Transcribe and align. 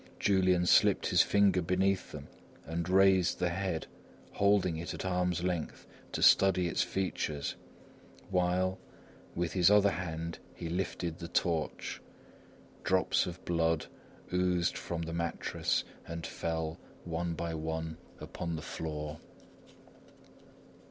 Julian 0.19 0.65
slipped 0.65 1.05
his 1.05 1.21
finger 1.21 1.61
beneath 1.61 2.11
them 2.11 2.27
and 2.65 2.89
raised 2.89 3.37
the 3.37 3.49
head, 3.51 3.85
holding 4.31 4.77
it 4.77 4.95
at 4.95 5.05
arm's 5.05 5.43
length 5.43 5.85
to 6.13 6.23
study 6.23 6.67
its 6.67 6.81
features, 6.81 7.53
while, 8.31 8.79
with 9.35 9.53
his 9.53 9.69
other 9.69 9.91
hand 9.91 10.39
he 10.55 10.69
lifted 10.69 11.19
the 11.19 11.27
torch. 11.27 12.01
Drops 12.83 13.27
of 13.27 13.45
blood 13.45 13.85
oozed 14.33 14.75
from 14.75 15.03
the 15.03 15.13
mattress 15.13 15.83
and 16.07 16.25
fell 16.25 16.79
one 17.03 17.35
by 17.35 17.53
one 17.53 17.97
upon 18.19 18.55
the 18.55 18.63
floor. 18.63 19.19